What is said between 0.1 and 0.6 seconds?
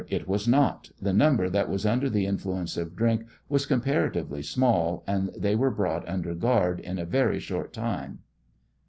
was